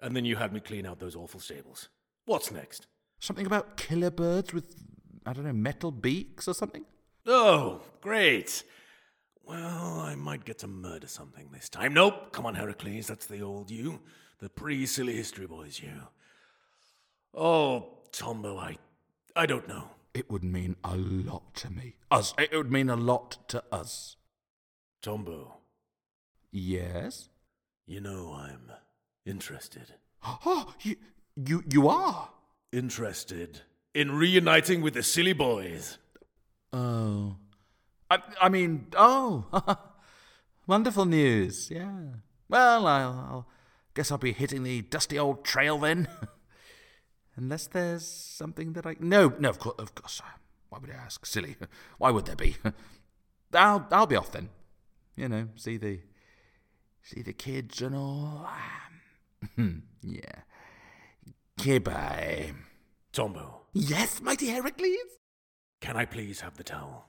And 0.00 0.14
then 0.14 0.26
you 0.26 0.36
had 0.36 0.52
me 0.52 0.60
clean 0.60 0.84
out 0.84 1.00
those 1.00 1.16
awful 1.16 1.40
stables. 1.40 1.88
What's 2.26 2.52
next? 2.52 2.86
Something 3.20 3.46
about 3.46 3.78
killer 3.78 4.10
birds 4.10 4.52
with 4.52 4.76
I 5.24 5.32
don't 5.32 5.44
know 5.44 5.52
metal 5.54 5.90
beaks 5.90 6.46
or 6.46 6.52
something. 6.52 6.84
Oh, 7.26 7.80
great. 8.02 8.64
Well, 9.46 10.00
I 10.00 10.14
might 10.14 10.44
get 10.44 10.58
to 10.60 10.66
murder 10.66 11.06
something 11.06 11.48
this 11.52 11.68
time. 11.68 11.92
Nope. 11.94 12.32
Come 12.32 12.46
on, 12.46 12.54
Heracles. 12.54 13.06
That's 13.06 13.26
the 13.26 13.42
old 13.42 13.70
you. 13.70 14.00
The 14.38 14.48
pre 14.48 14.86
silly 14.86 15.14
history 15.16 15.46
boys 15.46 15.80
you. 15.80 15.92
Oh, 17.34 17.98
Tombo, 18.12 18.56
I. 18.58 18.78
I 19.36 19.46
don't 19.46 19.66
know. 19.68 19.90
It 20.14 20.30
would 20.30 20.44
mean 20.44 20.76
a 20.84 20.96
lot 20.96 21.54
to 21.56 21.70
me. 21.70 21.96
Us. 22.10 22.32
It 22.38 22.54
would 22.56 22.70
mean 22.70 22.88
a 22.88 22.96
lot 22.96 23.48
to 23.48 23.62
us. 23.72 24.16
Tombo, 25.02 25.58
Yes. 26.52 27.28
you 27.86 28.00
know 28.00 28.32
I'm 28.34 28.70
interested. 29.26 29.94
Oh, 30.46 30.72
you 30.80 30.96
You 31.36 31.62
you 31.68 31.88
are? 31.88 32.30
Interested 32.72 33.60
in 33.92 34.12
reuniting 34.12 34.80
with 34.80 34.94
the 34.94 35.02
silly 35.02 35.32
boys? 35.34 35.98
Oh. 36.72 37.36
I, 38.10 38.18
I 38.40 38.48
mean, 38.48 38.86
oh. 38.96 39.76
Wonderful 40.66 41.04
news, 41.04 41.70
yeah. 41.70 41.90
Well, 42.48 42.86
I'll, 42.86 43.12
I'll 43.12 43.48
guess 43.94 44.10
I'll 44.10 44.18
be 44.18 44.32
hitting 44.32 44.62
the 44.62 44.82
dusty 44.82 45.18
old 45.18 45.44
trail 45.44 45.78
then. 45.78 46.08
Unless 47.36 47.66
there's 47.68 48.06
something 48.06 48.72
that 48.74 48.86
I. 48.86 48.96
No, 49.00 49.34
no, 49.38 49.50
of 49.50 49.58
course, 49.58 49.74
of 49.78 49.94
course. 49.94 50.20
Uh, 50.24 50.30
why 50.68 50.78
would 50.78 50.90
I 50.90 50.94
ask? 50.94 51.26
Silly. 51.26 51.56
Why 51.98 52.10
would 52.10 52.26
there 52.26 52.36
be? 52.36 52.56
I'll, 53.52 53.86
I'll 53.90 54.06
be 54.06 54.16
off 54.16 54.32
then. 54.32 54.48
You 55.16 55.28
know, 55.28 55.48
see 55.56 55.76
the. 55.76 56.00
See 57.02 57.22
the 57.22 57.32
kids 57.34 57.82
and 57.82 57.94
all. 57.94 58.48
yeah. 60.02 60.40
Goodbye. 61.62 62.52
Tombo, 63.12 63.60
Yes, 63.72 64.20
mighty 64.22 64.46
Heracles? 64.48 64.96
can 65.80 65.96
I 65.96 66.04
please 66.04 66.40
have 66.40 66.56
the 66.56 66.64
towel? 66.64 67.06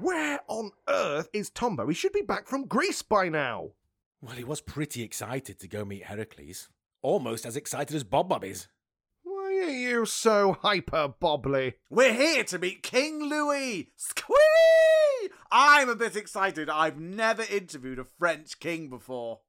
Where 0.00 0.40
on 0.48 0.72
earth 0.88 1.28
is 1.32 1.50
Tombo? 1.50 1.86
He 1.88 1.94
should 1.94 2.12
be 2.12 2.22
back 2.22 2.48
from 2.48 2.66
Greece 2.66 3.02
by 3.02 3.28
now. 3.28 3.70
Well, 4.20 4.36
he 4.36 4.44
was 4.44 4.60
pretty 4.60 5.02
excited 5.02 5.58
to 5.60 5.68
go 5.68 5.84
meet 5.84 6.04
Heracles. 6.04 6.68
Almost 7.02 7.46
as 7.46 7.56
excited 7.56 7.94
as 7.94 8.04
Bob 8.04 8.28
Bob 8.28 8.44
is. 8.44 8.68
Why 9.22 9.60
are 9.64 9.70
you 9.70 10.06
so 10.06 10.56
hyper 10.62 11.14
bobbly? 11.20 11.74
We're 11.90 12.14
here 12.14 12.44
to 12.44 12.58
meet 12.58 12.82
King 12.82 13.22
Louis! 13.22 13.90
Squee! 13.96 15.28
I'm 15.50 15.88
a 15.88 15.96
bit 15.96 16.16
excited. 16.16 16.68
I've 16.68 16.98
never 16.98 17.42
interviewed 17.42 17.98
a 17.98 18.04
French 18.04 18.58
king 18.58 18.88
before. 18.88 19.40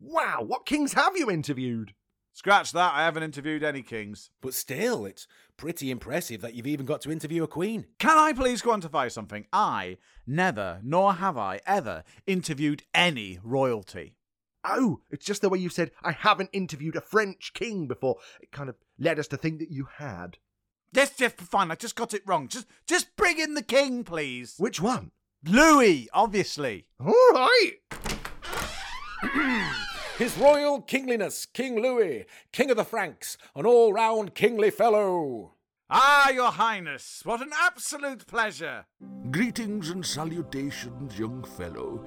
Wow, 0.00 0.42
what 0.44 0.66
kings 0.66 0.92
have 0.92 1.16
you 1.16 1.30
interviewed? 1.30 1.94
Scratch 2.34 2.72
that, 2.72 2.92
I 2.92 3.04
haven't 3.04 3.22
interviewed 3.22 3.62
any 3.62 3.80
kings. 3.80 4.30
But 4.40 4.54
still, 4.54 5.06
it's 5.06 5.28
pretty 5.56 5.92
impressive 5.92 6.40
that 6.40 6.54
you've 6.54 6.66
even 6.66 6.84
got 6.84 7.00
to 7.02 7.12
interview 7.12 7.44
a 7.44 7.48
queen. 7.48 7.86
Can 8.00 8.18
I 8.18 8.32
please 8.32 8.60
quantify 8.60 9.10
something? 9.10 9.46
I 9.52 9.98
never, 10.26 10.80
nor 10.82 11.14
have 11.14 11.38
I 11.38 11.60
ever, 11.64 12.02
interviewed 12.26 12.82
any 12.92 13.38
royalty. 13.44 14.16
Oh, 14.64 14.98
it's 15.12 15.24
just 15.24 15.42
the 15.42 15.48
way 15.48 15.60
you 15.60 15.68
said, 15.68 15.92
I 16.02 16.10
haven't 16.10 16.50
interviewed 16.52 16.96
a 16.96 17.00
French 17.00 17.52
king 17.54 17.86
before. 17.86 18.16
It 18.40 18.50
kind 18.50 18.68
of 18.68 18.74
led 18.98 19.20
us 19.20 19.28
to 19.28 19.36
think 19.36 19.60
that 19.60 19.70
you 19.70 19.86
had. 19.98 20.38
Yes, 20.92 21.12
yes, 21.18 21.34
fine, 21.36 21.70
I 21.70 21.76
just 21.76 21.94
got 21.94 22.14
it 22.14 22.22
wrong. 22.26 22.48
Just 22.48 22.66
just 22.84 23.14
bring 23.14 23.38
in 23.38 23.54
the 23.54 23.62
king, 23.62 24.02
please. 24.02 24.56
Which 24.58 24.80
one? 24.80 25.12
Louis, 25.44 26.08
obviously. 26.12 26.86
All 26.98 27.30
right. 27.32 27.74
His 30.16 30.38
Royal 30.38 30.80
Kingliness, 30.80 31.44
King 31.44 31.82
Louis, 31.82 32.24
King 32.52 32.70
of 32.70 32.76
the 32.76 32.84
Franks, 32.84 33.36
an 33.56 33.66
all 33.66 33.92
round 33.92 34.36
kingly 34.36 34.70
fellow. 34.70 35.54
Ah, 35.90 36.30
your 36.30 36.52
highness, 36.52 37.22
what 37.24 37.42
an 37.42 37.50
absolute 37.52 38.24
pleasure. 38.28 38.86
Greetings 39.32 39.90
and 39.90 40.06
salutations, 40.06 41.18
young 41.18 41.42
fellow. 41.42 42.06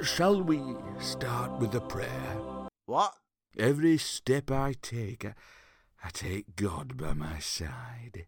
Shall 0.00 0.40
we 0.40 0.60
start 1.00 1.58
with 1.58 1.74
a 1.74 1.80
prayer? 1.80 2.38
What? 2.86 3.14
Every 3.58 3.98
step 3.98 4.52
I 4.52 4.76
take, 4.80 5.24
I, 5.24 5.34
I 6.04 6.10
take 6.10 6.54
God 6.54 6.96
by 6.96 7.14
my 7.14 7.40
side. 7.40 8.26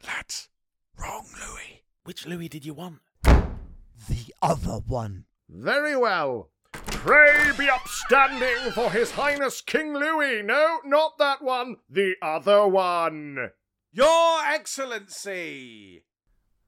That's 0.00 0.48
wrong, 0.96 1.26
Louis. 1.34 1.82
Which 2.04 2.24
Louis 2.24 2.48
did 2.48 2.64
you 2.64 2.74
want? 2.74 3.00
The 3.24 4.32
other 4.40 4.78
one. 4.86 5.24
Very 5.48 5.96
well. 5.96 6.50
Pray 7.02 7.50
be 7.56 7.66
upstanding 7.70 8.72
for 8.72 8.90
His 8.90 9.12
Highness 9.12 9.62
King 9.62 9.94
Louis. 9.94 10.42
No, 10.42 10.80
not 10.84 11.16
that 11.16 11.40
one. 11.40 11.76
The 11.88 12.16
other 12.20 12.68
one. 12.68 13.52
Your 13.90 14.44
Excellency! 14.44 16.04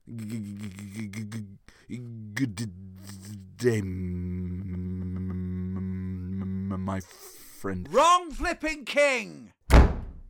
Good 0.09 1.59
day, 3.59 3.79
m- 3.79 4.23
my 6.83 7.01
friend. 7.61 7.87
Wrong 7.93 8.31
flipping 8.31 8.87
king! 8.87 9.53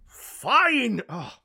Fine. 0.04 1.02
Ah, 1.08 1.38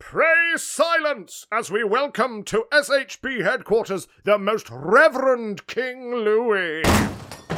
pray 0.00 0.54
silence 0.56 1.46
as 1.52 1.70
we 1.70 1.84
welcome 1.84 2.42
to 2.42 2.64
SHB 2.72 3.44
headquarters 3.44 4.08
the 4.24 4.36
most 4.36 4.66
Reverend 4.68 5.68
King 5.68 6.12
Louis. 6.12 6.82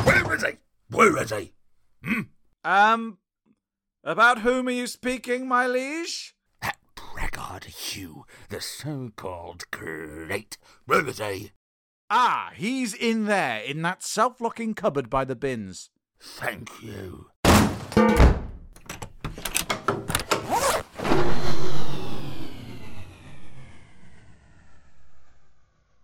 Where 0.04 0.34
is 0.34 0.42
he? 0.44 0.52
Where 0.88 1.22
is 1.22 1.30
he? 1.30 1.52
Um, 2.64 3.18
about 4.04 4.40
whom 4.40 4.68
are 4.68 4.72
you 4.72 4.86
speaking, 4.86 5.46
my 5.46 5.66
liege? 5.66 6.34
That 6.60 6.76
braggart 6.94 7.64
Hugh, 7.64 8.24
the 8.48 8.60
so-called 8.60 9.64
great. 9.70 10.58
Where 10.86 11.06
is 11.06 11.18
he? 11.18 11.52
Ah, 12.10 12.52
he's 12.54 12.94
in 12.94 13.26
there, 13.26 13.60
in 13.60 13.82
that 13.82 14.02
self-locking 14.02 14.74
cupboard 14.74 15.08
by 15.08 15.24
the 15.24 15.36
bins. 15.36 15.90
Thank 16.20 16.70
you. 16.82 17.28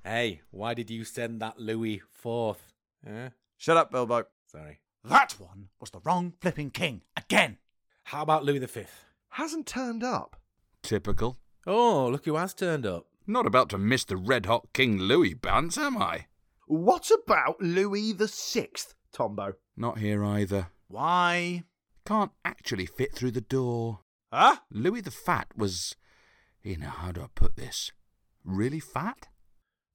Hey, 0.04 0.40
why 0.50 0.72
did 0.72 0.88
you 0.88 1.04
send 1.04 1.40
that 1.40 1.60
Louis 1.60 2.00
forth? 2.10 2.72
Eh? 3.06 3.28
Shut 3.58 3.76
up, 3.76 3.90
Bilbo. 3.90 4.24
Sorry. 4.46 4.78
That 5.04 5.32
one 5.38 5.68
was 5.80 5.90
the 5.90 6.00
wrong 6.04 6.32
flipping 6.40 6.70
king, 6.70 7.02
again. 7.16 7.58
How 8.04 8.22
about 8.22 8.44
Louis 8.44 8.60
V? 8.60 8.84
Hasn't 9.30 9.66
turned 9.66 10.04
up. 10.04 10.36
Typical. 10.82 11.38
Oh, 11.66 12.08
look 12.08 12.24
who 12.24 12.36
has 12.36 12.54
turned 12.54 12.86
up. 12.86 13.06
Not 13.26 13.46
about 13.46 13.68
to 13.70 13.78
miss 13.78 14.04
the 14.04 14.16
red-hot 14.16 14.68
King 14.72 14.98
Louis 14.98 15.34
bounce, 15.34 15.76
am 15.76 15.98
I? 15.98 16.26
What 16.66 17.10
about 17.10 17.60
Louis 17.60 18.12
the 18.12 18.28
Sixth, 18.28 18.94
Tombo? 19.12 19.54
Not 19.76 19.98
here 19.98 20.24
either. 20.24 20.68
Why? 20.86 21.64
Can't 22.06 22.32
actually 22.44 22.86
fit 22.86 23.14
through 23.14 23.32
the 23.32 23.40
door. 23.40 24.00
Huh? 24.32 24.56
Louis 24.70 25.00
the 25.00 25.10
Fat 25.10 25.48
was, 25.56 25.96
you 26.62 26.76
know, 26.76 26.88
how 26.88 27.12
do 27.12 27.22
I 27.22 27.26
put 27.34 27.56
this? 27.56 27.92
Really 28.44 28.80
fat? 28.80 29.28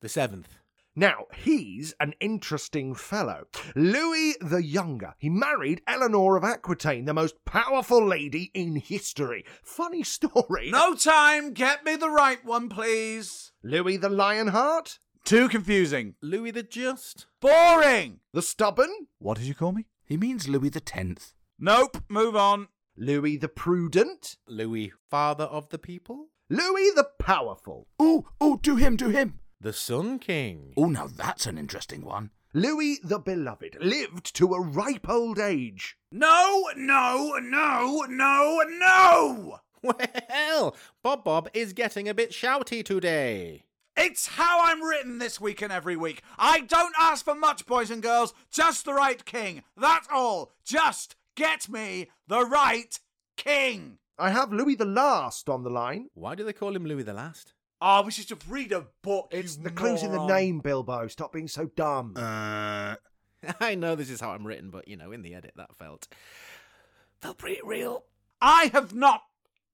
The 0.01 0.09
seventh. 0.09 0.59
Now, 0.95 1.25
he's 1.33 1.95
an 1.99 2.13
interesting 2.19 2.93
fellow. 2.93 3.45
Louis 3.75 4.35
the 4.41 4.63
Younger. 4.63 5.15
He 5.17 5.27
married 5.27 5.81
Eleanor 5.87 6.37
of 6.37 6.43
Aquitaine, 6.43 7.05
the 7.05 7.15
most 7.15 7.43
powerful 7.45 8.05
lady 8.05 8.51
in 8.53 8.75
history. 8.75 9.43
Funny 9.63 10.03
story. 10.03 10.69
No 10.69 10.93
time. 10.93 11.53
Get 11.53 11.83
me 11.83 11.95
the 11.95 12.11
right 12.11 12.45
one, 12.45 12.69
please. 12.69 13.51
Louis 13.63 13.97
the 13.97 14.09
Lionheart? 14.09 14.99
Too 15.25 15.49
confusing. 15.49 16.13
Louis 16.21 16.51
the 16.51 16.61
Just? 16.63 17.25
Boring. 17.39 18.19
The 18.31 18.41
Stubborn? 18.43 19.07
What 19.17 19.37
did 19.37 19.47
you 19.47 19.55
call 19.55 19.71
me? 19.71 19.87
He 20.05 20.15
means 20.17 20.47
Louis 20.47 20.69
the 20.69 20.79
Tenth. 20.81 21.33
Nope. 21.57 22.03
Move 22.07 22.35
on. 22.35 22.67
Louis 22.95 23.37
the 23.37 23.47
Prudent? 23.47 24.37
Louis, 24.47 24.91
father 25.09 25.45
of 25.45 25.69
the 25.69 25.79
people? 25.79 26.27
Louis 26.49 26.91
the 26.91 27.07
Powerful? 27.17 27.87
Oh, 27.97 28.25
oh, 28.39 28.57
to 28.57 28.75
him, 28.75 28.95
to 28.97 29.09
him. 29.09 29.39
The 29.63 29.71
Sun 29.71 30.19
King? 30.19 30.73
Oh, 30.75 30.87
now 30.87 31.07
that's 31.07 31.45
an 31.45 31.57
interesting 31.57 32.03
one. 32.03 32.31
Louis 32.53 32.99
the 33.01 33.17
Beloved 33.17 33.77
lived 33.79 34.35
to 34.35 34.53
a 34.53 34.61
ripe 34.61 35.07
old 35.07 35.39
age. 35.39 35.95
No, 36.11 36.65
no, 36.75 37.39
no, 37.41 38.03
no, 38.09 38.61
no. 38.67 39.59
Well, 39.81 40.75
Bob 41.01 41.23
Bob 41.23 41.49
is 41.53 41.71
getting 41.71 42.09
a 42.09 42.13
bit 42.13 42.31
shouty 42.31 42.83
today. 42.83 43.63
It's 43.95 44.27
how 44.27 44.65
I'm 44.65 44.83
written 44.83 45.19
this 45.19 45.39
week 45.39 45.61
and 45.61 45.71
every 45.71 45.95
week. 45.95 46.23
I 46.37 46.59
don't 46.59 46.95
ask 46.99 47.23
for 47.23 47.33
much, 47.33 47.65
boys 47.65 47.89
and 47.89 48.03
girls. 48.03 48.33
Just 48.51 48.83
the 48.83 48.93
right 48.93 49.23
king. 49.23 49.63
That's 49.77 50.09
all. 50.11 50.51
Just 50.65 51.15
get 51.37 51.69
me 51.69 52.09
the 52.27 52.43
right 52.45 52.99
king. 53.37 53.99
I 54.19 54.31
have 54.31 54.51
Louis 54.51 54.75
the 54.75 54.83
Last 54.83 55.47
on 55.47 55.63
the 55.63 55.69
line. 55.69 56.09
Why 56.15 56.35
do 56.35 56.43
they 56.43 56.51
call 56.51 56.75
him 56.75 56.85
Louis 56.85 57.03
the 57.03 57.13
Last? 57.13 57.53
Oh, 57.85 58.01
we 58.03 58.11
should 58.11 58.29
just 58.29 58.47
read 58.47 58.71
a 58.71 58.85
book. 59.01 59.27
It's 59.31 59.57
you 59.57 59.63
the 59.63 59.69
clues 59.69 60.03
in 60.03 60.11
the 60.13 60.17
moron. 60.17 60.33
name, 60.33 60.59
Bilbo. 60.61 61.07
Stop 61.09 61.33
being 61.33 61.49
so 61.49 61.65
dumb. 61.65 62.13
Uh, 62.15 62.95
I 63.59 63.75
know 63.75 63.95
this 63.95 64.09
is 64.09 64.21
how 64.21 64.29
I'm 64.31 64.47
written, 64.47 64.69
but 64.69 64.87
you 64.87 64.95
know, 64.95 65.11
in 65.11 65.21
the 65.21 65.35
edit, 65.35 65.51
that 65.57 65.75
felt 65.75 66.07
felt 67.19 67.37
pretty 67.37 67.59
real. 67.61 68.05
I 68.39 68.69
have 68.71 68.95
not 68.95 69.23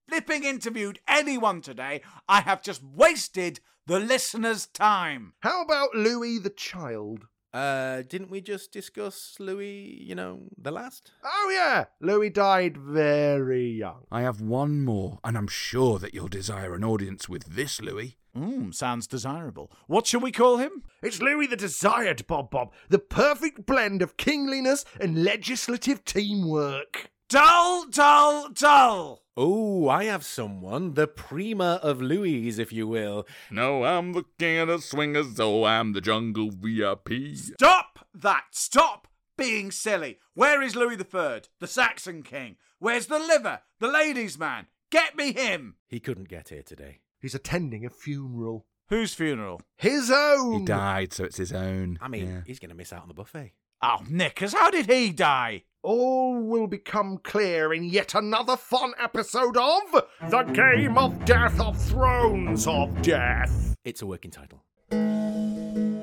flipping 0.08 0.42
interviewed 0.42 0.98
anyone 1.06 1.60
today. 1.60 2.02
I 2.28 2.40
have 2.40 2.62
just 2.62 2.82
wasted 2.82 3.60
the 3.86 4.00
listener's 4.00 4.66
time. 4.66 5.34
How 5.38 5.62
about 5.62 5.94
Louis 5.94 6.40
the 6.40 6.50
Child? 6.50 7.28
Uh, 7.52 8.02
didn't 8.02 8.30
we 8.30 8.40
just 8.40 8.70
discuss 8.72 9.36
Louis? 9.40 9.98
You 10.00 10.14
know, 10.14 10.42
the 10.56 10.70
last? 10.70 11.10
Oh, 11.24 11.50
yeah. 11.52 11.86
Louis 12.00 12.30
died 12.30 12.76
very 12.76 13.68
young. 13.68 14.04
I 14.10 14.22
have 14.22 14.40
one 14.40 14.84
more, 14.84 15.18
and 15.24 15.36
I'm 15.36 15.48
sure 15.48 15.98
that 15.98 16.14
you'll 16.14 16.28
desire 16.28 16.74
an 16.74 16.84
audience 16.84 17.28
with 17.28 17.44
this 17.56 17.80
Louis. 17.80 18.16
Mmm, 18.36 18.72
sounds 18.72 19.08
desirable. 19.08 19.72
What 19.88 20.06
shall 20.06 20.20
we 20.20 20.30
call 20.30 20.58
him? 20.58 20.84
It's 21.02 21.20
Louis 21.20 21.48
the 21.48 21.56
Desired, 21.56 22.26
Bob 22.28 22.50
Bob. 22.50 22.72
The 22.88 23.00
perfect 23.00 23.66
blend 23.66 24.02
of 24.02 24.16
kingliness 24.16 24.84
and 25.00 25.24
legislative 25.24 26.04
teamwork. 26.04 27.10
Dull, 27.30 27.86
dull, 27.86 28.48
dull. 28.48 29.22
Oh, 29.36 29.88
I 29.88 30.02
have 30.06 30.24
someone, 30.24 30.94
the 30.94 31.06
Prima 31.06 31.78
of 31.80 32.02
Louis, 32.02 32.58
if 32.58 32.72
you 32.72 32.88
will. 32.88 33.24
No, 33.52 33.84
I'm 33.84 34.14
the 34.14 34.24
king 34.36 34.58
of 34.58 34.66
the 34.66 34.80
swingers, 34.80 35.38
oh, 35.38 35.62
I'm 35.62 35.92
the 35.92 36.00
jungle 36.00 36.50
VIP. 36.50 37.36
Stop 37.36 38.00
that! 38.12 38.46
Stop 38.50 39.06
being 39.38 39.70
silly. 39.70 40.18
Where 40.34 40.60
is 40.60 40.74
Louis 40.74 40.96
III, 40.96 41.42
the 41.60 41.68
Saxon 41.68 42.24
king? 42.24 42.56
Where's 42.80 43.06
the 43.06 43.20
liver, 43.20 43.60
the 43.78 43.86
ladies' 43.86 44.36
man? 44.36 44.66
Get 44.90 45.16
me 45.16 45.32
him. 45.32 45.76
He 45.86 46.00
couldn't 46.00 46.28
get 46.28 46.48
here 46.48 46.64
today. 46.64 46.98
He's 47.20 47.36
attending 47.36 47.86
a 47.86 47.90
funeral. 47.90 48.66
Whose 48.88 49.14
funeral? 49.14 49.60
His 49.76 50.10
own! 50.10 50.60
He 50.60 50.64
died, 50.66 51.12
so 51.12 51.22
it's 51.22 51.36
his 51.36 51.52
own. 51.52 51.96
I 52.02 52.08
mean, 52.08 52.26
Yeah. 52.26 52.40
he's 52.44 52.58
going 52.58 52.70
to 52.70 52.74
miss 52.76 52.92
out 52.92 53.02
on 53.02 53.08
the 53.08 53.14
buffet. 53.14 53.52
Oh, 53.82 54.00
Nickers, 54.10 54.52
how 54.52 54.70
did 54.70 54.90
he 54.90 55.10
die? 55.10 55.62
All 55.82 56.38
will 56.38 56.66
become 56.66 57.16
clear 57.16 57.72
in 57.72 57.84
yet 57.84 58.14
another 58.14 58.54
fun 58.58 58.92
episode 58.98 59.56
of 59.56 60.04
The 60.28 60.42
Game 60.52 60.98
of 60.98 61.24
Death 61.24 61.58
of 61.58 61.80
Thrones 61.80 62.66
of 62.66 63.00
Death. 63.00 63.74
It's 63.82 64.02
a 64.02 64.06
working 64.06 64.30
title. 64.30 64.62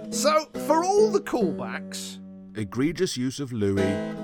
So, 0.10 0.46
for 0.66 0.84
all 0.84 1.12
the 1.12 1.20
callbacks, 1.20 2.18
egregious 2.56 3.16
use 3.16 3.40
of 3.40 3.54
Louis. 3.54 4.16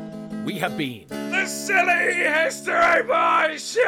We 0.43 0.57
have 0.57 0.75
been 0.75 1.05
The 1.07 1.45
Silly 1.45 2.13
History 2.13 3.03
Boy 3.03 3.57
Show! 3.59 3.83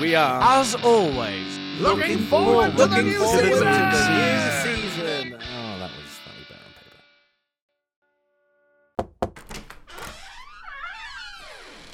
We 0.00 0.14
are 0.14 0.40
As 0.42 0.74
always, 0.76 1.58
looking 1.80 2.18
forward 2.20 2.70
to 2.70 2.76
the 2.78 2.86
looking 2.86 3.06
new 3.08 3.18
forward 3.18 3.42
to 3.42 3.46
the 3.46 3.52
new 3.52 3.92
season. 3.92 4.67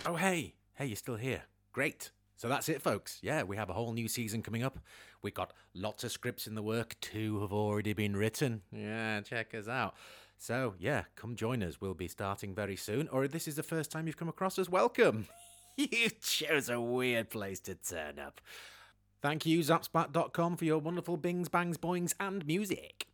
Oh, 0.07 0.17
hey, 0.17 0.53
hey, 0.75 0.85
you're 0.85 0.97
still 0.97 1.17
here. 1.17 1.45
Great. 1.73 2.11
So 2.37 2.47
that's 2.47 2.69
it, 2.69 2.83
folks. 2.83 3.21
Yeah, 3.23 3.43
we 3.43 3.57
have 3.57 3.71
a 3.71 3.73
whole 3.73 3.95
new 3.95 4.07
season 4.07 4.43
coming 4.43 4.63
up. 4.63 4.79
We've 5.23 5.33
got 5.33 5.55
lots 5.73 6.05
of 6.05 6.13
scripts 6.13 6.47
in 6.47 6.55
the 6.55 6.63
work. 6.63 6.95
Two 7.01 7.41
have 7.41 7.55
already 7.55 7.95
been 7.95 8.15
written. 8.15 8.61
Yeah, 8.71 9.23
check 9.23 9.55
us 9.55 9.67
out. 9.67 9.95
So, 10.37 10.75
yeah, 10.79 11.05
come 11.17 11.37
join 11.37 11.63
us. 11.63 11.81
We'll 11.81 11.95
be 11.95 12.09
starting 12.09 12.55
very 12.55 12.77
soon. 12.77 13.09
Or 13.09 13.25
if 13.25 13.33
this 13.33 13.49
is 13.49 13.57
the 13.57 13.63
first 13.63 13.91
time 13.91 14.07
you've 14.07 14.19
come 14.19 14.29
across 14.29 14.59
us, 14.59 14.69
welcome. 14.69 15.27
you 15.79 16.11
chose 16.21 16.69
a 16.69 16.79
weird 16.79 17.31
place 17.31 17.61
to 17.61 17.75
turn 17.75 18.19
up. 18.19 18.43
Thank 19.23 19.47
you, 19.47 19.61
zapsplat.com, 19.61 20.59
for 20.59 20.67
your 20.67 20.81
wonderful 20.81 21.17
bings, 21.17 21.49
bangs, 21.49 21.79
boings, 21.79 22.13
and 22.21 22.45
music. 22.47 23.07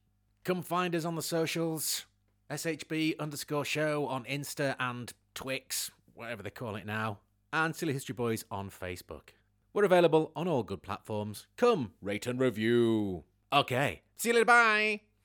Come 0.42 0.62
find 0.62 0.96
us 0.96 1.04
on 1.04 1.14
the 1.14 1.22
socials. 1.22 2.06
SHB 2.50 3.16
underscore 3.20 3.64
show 3.64 4.06
on 4.06 4.24
Insta 4.24 4.74
and 4.80 5.12
Twix, 5.34 5.92
whatever 6.20 6.42
they 6.42 6.50
call 6.50 6.76
it 6.76 6.86
now. 6.86 7.18
And 7.52 7.74
Silly 7.74 7.94
History 7.94 8.14
Boys 8.14 8.44
on 8.50 8.70
Facebook. 8.70 9.30
We're 9.72 9.84
available 9.84 10.30
on 10.36 10.46
all 10.46 10.62
good 10.62 10.82
platforms. 10.82 11.46
Come, 11.56 11.92
rate 12.02 12.26
and 12.26 12.38
review. 12.38 13.24
Okay, 13.52 14.02
see 14.16 14.28
you 14.28 14.34
later, 14.34 14.44
bye. 14.44 15.00